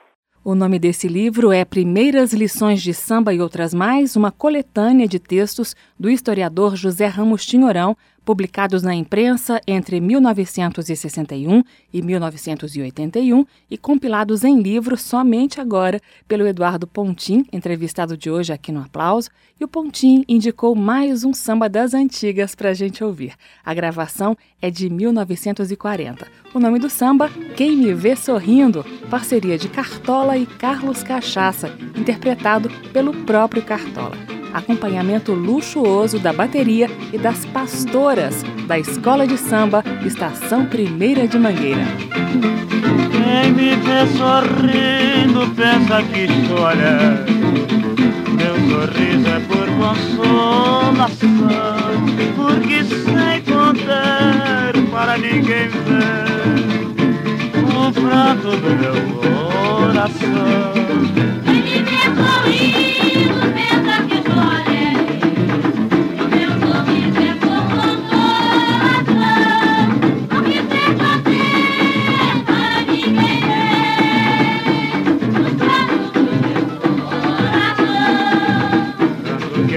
O 0.43 0.55
nome 0.55 0.79
desse 0.79 1.07
livro 1.07 1.51
é 1.51 1.63
Primeiras 1.63 2.33
Lições 2.33 2.81
de 2.81 2.95
Samba 2.95 3.31
e 3.31 3.39
Outras 3.39 3.75
Mais, 3.75 4.15
uma 4.15 4.31
coletânea 4.31 5.07
de 5.07 5.19
textos 5.19 5.75
do 5.99 6.09
historiador 6.09 6.75
José 6.75 7.05
Ramos 7.05 7.45
Tinhorão, 7.45 7.95
publicados 8.23 8.83
na 8.83 8.93
imprensa 8.93 9.59
entre 9.67 9.99
1961 9.99 11.63
e 11.93 12.01
1981 12.01 13.45
e 13.69 13.77
compilados 13.77 14.43
em 14.43 14.61
livro 14.61 14.97
somente 14.97 15.59
agora 15.59 15.99
pelo 16.27 16.47
Eduardo 16.47 16.87
Pontim, 16.87 17.45
entrevistado 17.51 18.15
de 18.15 18.29
hoje 18.29 18.53
aqui 18.53 18.71
no 18.71 18.81
Aplauso, 18.81 19.29
e 19.59 19.63
o 19.63 19.67
Pontim 19.67 20.23
indicou 20.27 20.75
mais 20.75 21.23
um 21.23 21.33
samba 21.33 21.67
das 21.67 21.93
antigas 21.93 22.55
para 22.55 22.69
a 22.69 22.73
gente 22.73 23.03
ouvir. 23.03 23.33
A 23.63 23.73
gravação 23.73 24.35
é 24.61 24.69
de 24.69 24.89
1940. 24.89 26.27
O 26.53 26.59
nome 26.59 26.79
do 26.79 26.89
samba, 26.89 27.29
Quem 27.55 27.75
Me 27.75 27.93
Vê 27.93 28.15
Sorrindo, 28.15 28.85
parceria 29.09 29.57
de 29.57 29.69
Cartola 29.69 30.37
e 30.37 30.45
Carlos 30.45 31.03
Cachaça, 31.03 31.75
interpretado 31.95 32.69
pelo 32.91 33.13
próprio 33.25 33.63
Cartola 33.63 34.30
acompanhamento 34.53 35.33
luxuoso 35.33 36.19
da 36.19 36.33
bateria 36.33 36.89
e 37.11 37.17
das 37.17 37.45
pastoras 37.45 38.43
da 38.67 38.77
Escola 38.77 39.25
de 39.27 39.37
Samba 39.37 39.83
Estação 40.05 40.65
Primeira 40.65 41.27
de 41.27 41.37
Mangueira. 41.37 41.85
Quem 43.11 43.51
me 43.53 43.75
vê 43.75 44.05
sorrindo 44.17 45.47
pensa 45.55 46.01
que 46.03 46.27
olha 46.53 47.25
Meu 48.35 48.55
sorriso 48.69 49.29
é 49.29 49.39
por 49.47 49.67
consolação 49.79 51.29
Porque 52.35 52.83
sem 52.83 53.41
contar 53.43 54.73
para 54.91 55.17
ninguém 55.17 55.69
ver 55.69 56.91
O 57.67 57.91
prato 57.93 58.51
do 58.57 58.69
meu 58.81 58.97
coração 59.21 60.73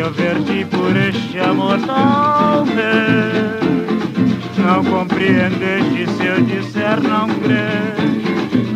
talvez 0.05 0.45
não 4.59 4.85
compreendeste 4.85 6.07
se 6.17 6.27
eu 6.27 6.43
disser 6.43 7.01
não 7.03 7.29
crer. 7.29 7.95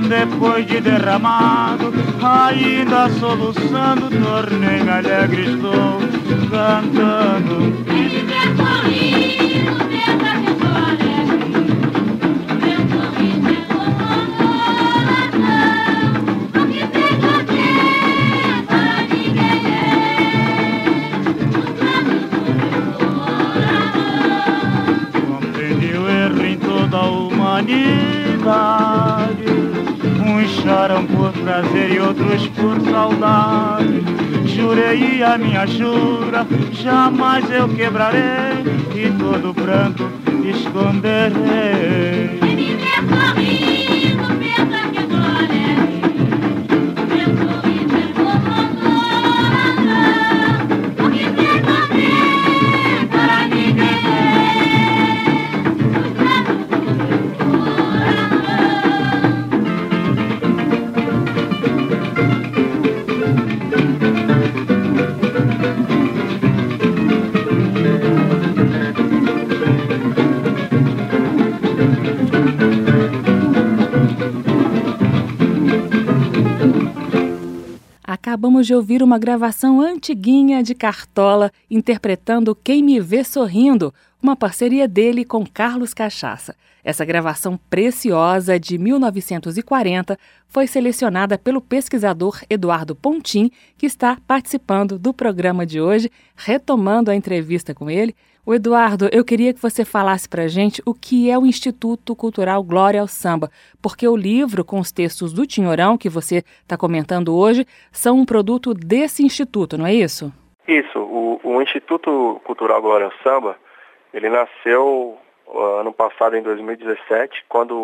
Depois 0.08 0.66
de 0.66 0.80
derramado, 0.80 1.92
ainda 2.23 3.11
soluçando, 3.11 4.08
tornei-me 4.08 4.90
alegre, 4.90 5.54
estou 5.54 6.00
cantando. 6.50 7.88
Prazer 31.48 31.92
e 31.92 32.00
outros 32.00 32.46
por 32.48 32.78
saudade. 32.82 34.02
Jurei 34.44 35.22
a 35.22 35.38
minha 35.38 35.66
jura, 35.66 36.46
jamais 36.72 37.50
eu 37.50 37.66
quebrarei 37.68 38.64
e 38.94 39.10
todo 39.18 39.54
pranto 39.54 40.10
esconderei. 40.44 42.47
Acabamos 78.38 78.68
de 78.68 78.75
ouvir 78.75 79.02
uma 79.02 79.18
gravação 79.18 79.80
antiguinha 79.80 80.62
de 80.62 80.73
Cartola 80.73 81.50
interpretando 81.68 82.54
Quem 82.54 82.85
Me 82.85 83.00
Vê 83.00 83.25
Sorrindo, 83.25 83.92
uma 84.23 84.37
parceria 84.37 84.87
dele 84.87 85.25
com 85.25 85.45
Carlos 85.45 85.92
Cachaça. 85.92 86.54
Essa 86.85 87.04
gravação 87.04 87.59
preciosa 87.68 88.57
de 88.57 88.78
1940 88.78 90.16
foi 90.47 90.68
selecionada 90.68 91.37
pelo 91.37 91.61
pesquisador 91.61 92.40
Eduardo 92.49 92.95
Pontim, 92.95 93.50
que 93.76 93.87
está 93.87 94.16
participando 94.25 95.00
do 95.00 95.12
programa 95.12 95.66
de 95.66 95.80
hoje, 95.80 96.09
retomando 96.37 97.11
a 97.11 97.16
entrevista 97.16 97.75
com 97.75 97.90
ele. 97.90 98.14
O 98.48 98.54
Eduardo, 98.54 99.10
eu 99.12 99.26
queria 99.26 99.52
que 99.52 99.60
você 99.60 99.84
falasse 99.84 100.26
para 100.26 100.48
gente 100.48 100.80
o 100.86 100.94
que 100.94 101.30
é 101.30 101.36
o 101.36 101.44
Instituto 101.44 102.16
Cultural 102.16 102.62
Glória 102.62 102.98
ao 102.98 103.06
Samba, 103.06 103.50
porque 103.82 104.08
o 104.08 104.16
livro 104.16 104.64
com 104.64 104.80
os 104.80 104.90
textos 104.90 105.34
do 105.34 105.46
Tinhorão, 105.46 105.98
que 105.98 106.08
você 106.08 106.36
está 106.62 106.74
comentando 106.74 107.36
hoje, 107.36 107.66
são 107.92 108.16
um 108.16 108.24
produto 108.24 108.72
desse 108.72 109.22
instituto, 109.22 109.76
não 109.76 109.86
é 109.86 109.92
isso? 109.92 110.32
Isso. 110.66 110.98
O, 110.98 111.38
o 111.44 111.60
Instituto 111.60 112.40
Cultural 112.42 112.80
Glória 112.80 113.04
ao 113.04 113.12
Samba, 113.22 113.54
ele 114.14 114.30
nasceu 114.30 115.18
ano 115.78 115.92
passado, 115.92 116.34
em 116.34 116.42
2017, 116.42 117.44
quando 117.50 117.74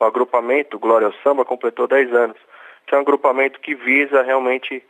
o 0.00 0.04
agrupamento 0.06 0.78
Glória 0.78 1.08
ao 1.08 1.14
Samba 1.22 1.44
completou 1.44 1.86
10 1.86 2.14
anos, 2.14 2.38
que 2.86 2.94
é 2.94 2.98
um 2.98 3.02
agrupamento 3.02 3.60
que 3.60 3.74
visa 3.74 4.22
realmente 4.22 4.82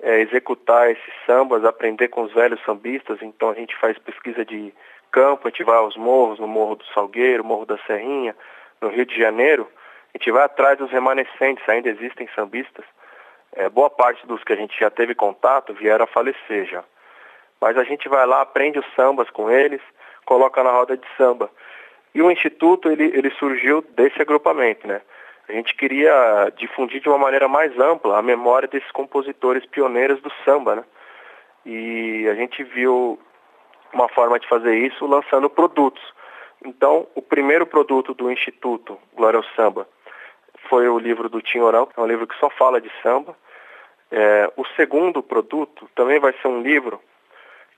é, 0.00 0.20
executar 0.20 0.90
esses 0.90 1.14
sambas, 1.24 1.64
aprender 1.64 2.08
com 2.08 2.22
os 2.22 2.32
velhos 2.32 2.62
sambistas. 2.64 3.18
Então 3.22 3.50
a 3.50 3.54
gente 3.54 3.76
faz 3.76 3.98
pesquisa 3.98 4.44
de 4.44 4.72
campo, 5.10 5.46
a 5.46 5.50
gente 5.50 5.64
vai 5.64 5.76
aos 5.76 5.96
morros, 5.96 6.38
no 6.38 6.46
Morro 6.46 6.76
do 6.76 6.84
Salgueiro, 6.86 7.44
Morro 7.44 7.66
da 7.66 7.78
Serrinha, 7.86 8.34
no 8.80 8.88
Rio 8.88 9.06
de 9.06 9.18
Janeiro. 9.18 9.68
A 10.14 10.18
gente 10.18 10.30
vai 10.30 10.44
atrás 10.44 10.78
dos 10.78 10.90
remanescentes, 10.90 11.66
ainda 11.68 11.88
existem 11.88 12.28
sambistas. 12.34 12.84
É, 13.54 13.68
boa 13.68 13.88
parte 13.88 14.26
dos 14.26 14.42
que 14.44 14.52
a 14.52 14.56
gente 14.56 14.78
já 14.78 14.90
teve 14.90 15.14
contato 15.14 15.72
vieram 15.72 16.04
a 16.04 16.08
falecer 16.08 16.66
já. 16.66 16.84
Mas 17.60 17.76
a 17.78 17.84
gente 17.84 18.08
vai 18.08 18.26
lá, 18.26 18.42
aprende 18.42 18.78
os 18.78 18.86
sambas 18.94 19.30
com 19.30 19.50
eles, 19.50 19.80
coloca 20.26 20.62
na 20.62 20.70
roda 20.70 20.96
de 20.96 21.06
samba. 21.16 21.50
E 22.14 22.20
o 22.20 22.30
Instituto, 22.30 22.90
ele, 22.90 23.04
ele 23.04 23.30
surgiu 23.30 23.82
desse 23.82 24.20
agrupamento, 24.20 24.86
né? 24.86 25.00
A 25.48 25.52
gente 25.52 25.74
queria 25.74 26.52
difundir 26.56 27.00
de 27.00 27.08
uma 27.08 27.18
maneira 27.18 27.46
mais 27.46 27.78
ampla 27.78 28.18
a 28.18 28.22
memória 28.22 28.66
desses 28.66 28.90
compositores 28.90 29.64
pioneiros 29.66 30.20
do 30.20 30.32
samba, 30.44 30.76
né? 30.76 30.84
E 31.64 32.28
a 32.28 32.34
gente 32.34 32.62
viu 32.64 33.18
uma 33.92 34.08
forma 34.08 34.38
de 34.38 34.48
fazer 34.48 34.76
isso 34.76 35.06
lançando 35.06 35.48
produtos. 35.48 36.02
Então, 36.64 37.06
o 37.14 37.22
primeiro 37.22 37.66
produto 37.66 38.12
do 38.12 38.30
Instituto 38.30 38.98
Glória 39.14 39.38
ao 39.38 39.44
Samba 39.54 39.88
foi 40.68 40.88
o 40.88 40.98
livro 40.98 41.28
do 41.28 41.40
Tinhorão, 41.40 41.88
é 41.96 42.00
um 42.00 42.06
livro 42.06 42.26
que 42.26 42.38
só 42.38 42.50
fala 42.50 42.80
de 42.80 42.90
samba. 43.02 43.36
É, 44.10 44.50
o 44.56 44.64
segundo 44.76 45.22
produto 45.22 45.88
também 45.94 46.18
vai 46.18 46.32
ser 46.40 46.48
um 46.48 46.60
livro, 46.60 47.00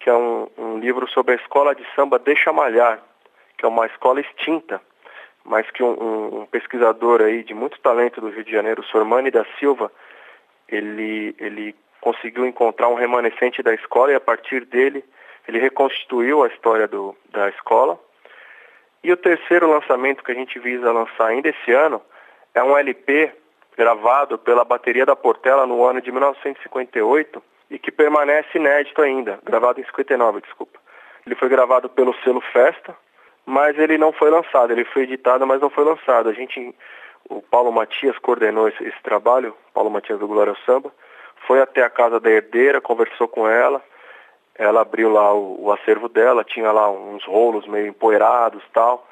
que 0.00 0.08
é 0.08 0.14
um, 0.14 0.48
um 0.56 0.78
livro 0.78 1.08
sobre 1.10 1.34
a 1.34 1.36
escola 1.36 1.74
de 1.74 1.84
samba 1.94 2.18
Deixa 2.18 2.52
Malhar, 2.52 3.00
que 3.56 3.64
é 3.64 3.68
uma 3.68 3.86
escola 3.86 4.20
extinta, 4.20 4.80
mas 5.48 5.68
que 5.70 5.82
um, 5.82 6.42
um, 6.42 6.46
pesquisador 6.46 7.22
aí 7.22 7.42
de 7.42 7.54
muito 7.54 7.80
talento 7.80 8.20
do 8.20 8.28
Rio 8.28 8.44
de 8.44 8.52
Janeiro, 8.52 8.84
Sormani 8.84 9.30
da 9.30 9.46
Silva, 9.58 9.90
ele, 10.68 11.34
ele 11.38 11.74
conseguiu 12.00 12.46
encontrar 12.46 12.88
um 12.88 12.94
remanescente 12.94 13.62
da 13.62 13.72
escola 13.72 14.12
e 14.12 14.14
a 14.14 14.20
partir 14.20 14.66
dele 14.66 15.02
ele 15.48 15.58
reconstituiu 15.58 16.44
a 16.44 16.48
história 16.48 16.86
do, 16.86 17.16
da 17.30 17.48
escola. 17.48 17.98
E 19.02 19.10
o 19.10 19.16
terceiro 19.16 19.70
lançamento 19.70 20.22
que 20.22 20.32
a 20.32 20.34
gente 20.34 20.58
visa 20.58 20.92
lançar 20.92 21.28
ainda 21.28 21.48
esse 21.48 21.72
ano 21.72 22.02
é 22.54 22.62
um 22.62 22.76
LP 22.76 23.32
gravado 23.76 24.36
pela 24.38 24.64
bateria 24.64 25.06
da 25.06 25.16
Portela 25.16 25.66
no 25.66 25.82
ano 25.82 26.02
de 26.02 26.12
1958 26.12 27.42
e 27.70 27.78
que 27.78 27.90
permanece 27.90 28.58
inédito 28.58 29.00
ainda, 29.00 29.38
gravado 29.42 29.80
em 29.80 29.84
59, 29.84 30.42
desculpa. 30.42 30.78
Ele 31.24 31.34
foi 31.34 31.48
gravado 31.48 31.88
pelo 31.88 32.14
selo 32.22 32.40
Festa, 32.52 32.94
mas 33.48 33.78
ele 33.78 33.96
não 33.96 34.12
foi 34.12 34.30
lançado, 34.30 34.72
ele 34.72 34.84
foi 34.84 35.04
editado, 35.04 35.46
mas 35.46 35.58
não 35.58 35.70
foi 35.70 35.82
lançado. 35.82 36.28
A 36.28 36.34
gente, 36.34 36.74
o 37.30 37.40
Paulo 37.40 37.72
Matias 37.72 38.18
coordenou 38.18 38.68
esse, 38.68 38.84
esse 38.84 39.02
trabalho, 39.02 39.56
Paulo 39.72 39.88
Matias 39.88 40.18
do 40.18 40.28
Glória 40.28 40.50
ao 40.50 40.64
Samba, 40.66 40.92
foi 41.46 41.62
até 41.62 41.82
a 41.82 41.88
casa 41.88 42.20
da 42.20 42.28
herdeira, 42.28 42.78
conversou 42.78 43.26
com 43.26 43.48
ela, 43.48 43.82
ela 44.54 44.82
abriu 44.82 45.10
lá 45.10 45.32
o, 45.32 45.64
o 45.64 45.72
acervo 45.72 46.10
dela, 46.10 46.44
tinha 46.44 46.70
lá 46.70 46.90
uns 46.90 47.24
rolos 47.24 47.66
meio 47.66 47.86
empoeirados 47.86 48.62
tal, 48.70 49.08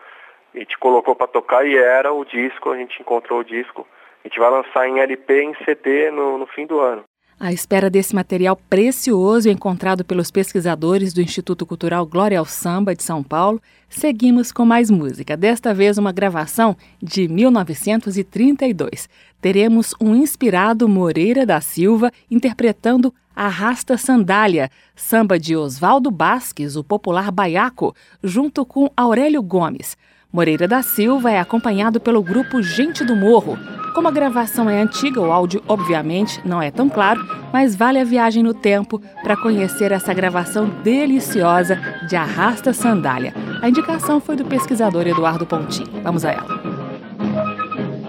e 0.53 0.67
te 0.67 0.77
colocou 0.77 1.17
para 1.17 1.29
tocar 1.29 1.67
e 1.67 1.75
era 1.75 2.13
o 2.13 2.23
disco, 2.23 2.71
a 2.71 2.77
gente 2.77 3.01
encontrou 3.01 3.41
o 3.41 3.45
disco. 3.45 3.87
A 4.23 4.29
gente 4.29 4.39
vai 4.39 4.51
lançar 4.51 4.87
em 4.87 5.01
LP 5.01 5.33
e 5.33 5.45
em 5.45 5.55
CD 5.65 6.11
no, 6.11 6.37
no 6.37 6.47
fim 6.47 6.67
do 6.67 6.79
ano. 6.79 7.05
À 7.39 7.53
espera 7.53 7.91
desse 7.91 8.15
material 8.15 8.57
precioso 8.57 9.51
encontrado 9.51 10.03
pelos 10.03 10.31
pesquisadores 10.31 11.13
do 11.13 11.21
Instituto 11.21 11.67
Cultural 11.67 12.07
Glória 12.07 12.39
ao 12.39 12.47
Samba 12.47 12.95
de 12.95 13.03
São 13.03 13.23
Paulo, 13.23 13.61
seguimos 13.91 14.51
com 14.51 14.65
mais 14.65 14.91
música. 14.91 15.37
Desta 15.37 15.75
vez, 15.75 15.99
uma 15.99 16.13
gravação 16.13 16.75
de 17.03 17.29
1932. 17.29 19.07
Teremos 19.39 19.95
um 20.01 20.15
inspirado 20.15 20.89
Moreira 20.89 21.45
da 21.45 21.61
Silva 21.61 22.11
interpretando 22.31 23.13
Arrasta 23.35 23.99
Sandália, 23.99 24.71
samba 24.95 25.39
de 25.39 25.55
Oswaldo 25.55 26.11
Basques, 26.11 26.75
o 26.75 26.83
popular 26.83 27.31
baiaco, 27.31 27.95
junto 28.25 28.65
com 28.65 28.91
Aurélio 28.97 29.43
Gomes. 29.43 29.95
Moreira 30.33 30.67
da 30.69 30.83
Silva 30.83 31.31
é 31.31 31.39
acompanhado 31.39 32.01
pelo 32.01 32.23
grupo 32.23 32.63
Gente 32.63 33.05
do 33.05 33.17
Morro. 33.17 33.59
Como 33.95 34.09
a 34.09 34.11
gravação 34.11 34.69
é 34.69 34.83
antiga, 34.83 35.21
o 35.21 35.33
áudio 35.33 35.63
obviamente 35.67 36.41
não 36.45 36.61
é 36.61 36.71
tão 36.71 36.89
claro, 36.89 37.27
mas 37.53 37.75
vale 37.75 37.99
a 37.99 38.05
viagem 38.05 38.43
no 38.43 38.53
tempo 38.53 39.01
para 39.23 39.37
conhecer 39.37 39.93
essa 39.93 40.13
gravação 40.13 40.69
deliciosa 40.83 41.77
de 42.07 42.15
Arrasta 42.15 42.75
Sandália. 42.75 43.33
A 43.63 43.69
indicação 43.69 44.21
foi 44.21 44.37
do 44.37 44.45
pesquisador 44.45 45.07
Eduardo 45.07 45.47
Pontim. 45.47 45.85
Vamos 46.03 46.25
a 46.27 46.33
ela. 46.33 46.61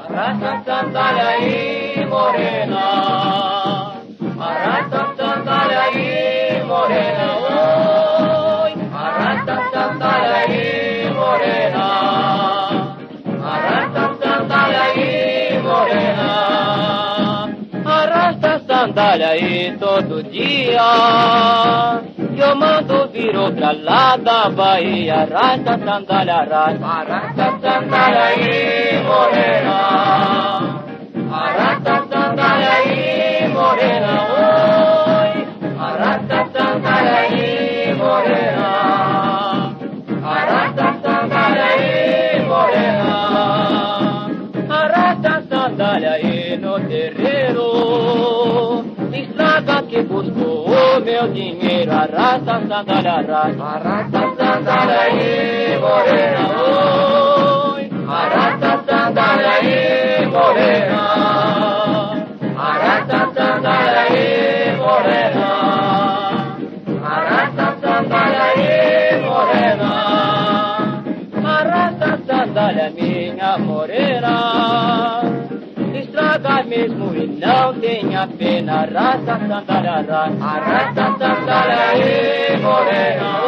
Arrasta 0.10 0.64
sandália 0.66 1.28
aí, 1.28 2.06
morena. 2.06 3.47
Sandália 18.98 19.30
aí 19.30 19.78
todo 19.80 20.24
dia. 20.24 20.82
Eu 22.36 22.56
mando 22.56 23.08
virou 23.10 23.52
pra 23.52 23.72
lá 23.72 24.18
da 24.18 24.50
Bahia, 24.50 25.22
arrasta 25.22 25.78
sandália, 25.78 26.36
arrasta, 26.36 26.86
arrasta 26.86 27.60
sandália 27.62 28.24
aí, 28.24 29.04
morena. 29.04 29.87
Que 49.88 50.02
buscou 50.04 50.68
o 50.68 51.00
meu 51.02 51.28
dinheiro. 51.30 51.92
Arrasta, 51.92 52.62
sandália, 52.68 53.14
arrasta, 53.14 53.64
arrasta, 53.64 54.20
sandália 54.38 55.00
aí, 55.00 55.78
morena, 55.80 56.44
oi. 57.76 57.90
Arrasta, 58.08 58.84
sandália 58.88 59.50
aí, 59.50 60.26
morena. 60.28 61.02
Arrasta, 62.58 63.20
sandália 63.36 64.02
aí, 64.02 64.76
morena. 64.78 65.48
Arrasta, 67.04 67.78
sandália 67.82 68.44
aí, 68.44 69.22
morena. 69.22 69.92
Arrasta, 71.44 72.20
sandália, 72.28 72.90
minha 72.90 73.58
morena 73.58 74.67
estraga 76.48 76.64
mesmo 76.64 77.14
e 77.14 77.28
não 77.28 77.74
tenha 77.80 78.28
pena. 78.28 78.82
Arrasta 78.82 79.38
sandália, 79.38 80.32
arrasta, 80.42 81.02
e 81.98 82.58
morena, 82.58 83.44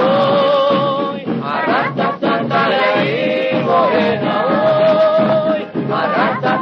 oi. 1.12 1.24
Arrasta 1.42 2.08
e 3.06 3.64
morena, 3.64 4.36
oi. 5.48 5.62
Arrasta 5.92 6.54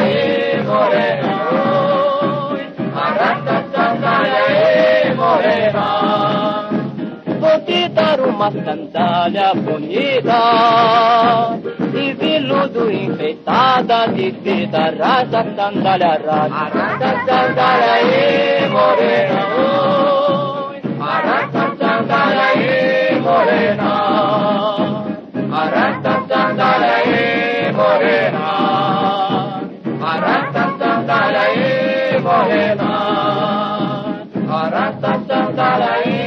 e 0.00 0.62
morena, 0.62 1.34
oi. 2.50 2.62
Arrasta 2.94 3.56
e 5.06 5.14
morena. 5.14 6.01
uma 8.26 8.50
sandália 8.50 9.54
bonita 9.54 10.40
E 11.94 12.12
veludo 12.14 12.90
enfeitada 12.90 14.08
de 14.08 14.30
vida 14.30 14.94
rasa 14.98 15.44
sandália, 15.56 16.20
rasa. 16.24 16.54
Arrasa 16.54 17.10
sandália 17.26 17.92
aí, 17.92 18.68
morena 18.70 19.40
oh. 19.58 21.02
Arrasa 21.02 21.76
sandália 21.78 22.44
aí, 22.54 23.20
morena. 23.20 23.90
Arrasa 25.52 26.14
sandália 26.28 26.94
aí, 26.96 27.72
morena. 27.72 28.46
Arrasa 30.00 30.64
sandália 30.78 31.40
aí, 31.40 32.20
morena. 32.20 32.90
Arrasa 34.48 35.20
sandália 35.26 36.21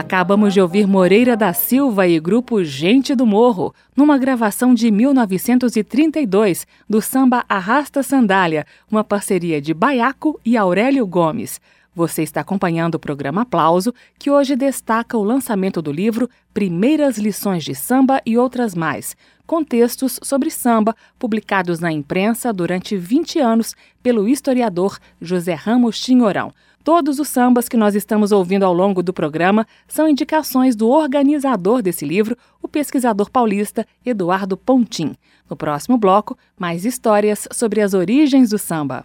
Acabamos 0.00 0.54
de 0.54 0.62
ouvir 0.62 0.86
Moreira 0.86 1.36
da 1.36 1.52
Silva 1.52 2.08
e 2.08 2.18
grupo 2.18 2.64
Gente 2.64 3.14
do 3.14 3.26
Morro, 3.26 3.74
numa 3.94 4.16
gravação 4.16 4.72
de 4.72 4.90
1932 4.90 6.66
do 6.88 7.02
samba 7.02 7.44
Arrasta 7.46 8.02
Sandália, 8.02 8.66
uma 8.90 9.04
parceria 9.04 9.60
de 9.60 9.74
Baiaco 9.74 10.40
e 10.42 10.56
Aurélio 10.56 11.06
Gomes. 11.06 11.60
Você 11.94 12.22
está 12.22 12.40
acompanhando 12.40 12.94
o 12.94 12.98
programa 12.98 13.42
Aplauso, 13.42 13.92
que 14.18 14.30
hoje 14.30 14.56
destaca 14.56 15.18
o 15.18 15.22
lançamento 15.22 15.82
do 15.82 15.92
livro 15.92 16.30
Primeiras 16.54 17.18
Lições 17.18 17.62
de 17.62 17.74
Samba 17.74 18.22
e 18.24 18.38
Outras 18.38 18.74
Mais, 18.74 19.14
com 19.46 19.62
textos 19.62 20.18
sobre 20.22 20.50
samba 20.50 20.96
publicados 21.18 21.78
na 21.78 21.92
imprensa 21.92 22.54
durante 22.54 22.96
20 22.96 23.38
anos 23.38 23.74
pelo 24.02 24.26
historiador 24.26 24.98
José 25.20 25.52
Ramos 25.52 26.00
Tinhorão. 26.00 26.54
Todos 26.82 27.18
os 27.18 27.28
sambas 27.28 27.68
que 27.68 27.76
nós 27.76 27.94
estamos 27.94 28.32
ouvindo 28.32 28.64
ao 28.64 28.72
longo 28.72 29.02
do 29.02 29.12
programa 29.12 29.66
são 29.86 30.08
indicações 30.08 30.74
do 30.74 30.88
organizador 30.88 31.82
desse 31.82 32.06
livro, 32.06 32.36
o 32.62 32.66
pesquisador 32.66 33.30
paulista 33.30 33.86
Eduardo 34.04 34.56
Pontim. 34.56 35.14
No 35.48 35.56
próximo 35.56 35.98
bloco, 35.98 36.38
mais 36.58 36.86
histórias 36.86 37.46
sobre 37.52 37.82
as 37.82 37.92
origens 37.92 38.50
do 38.50 38.58
samba. 38.58 39.04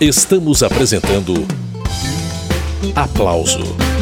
Estamos 0.00 0.62
apresentando 0.62 1.34
Aplauso 2.94 3.95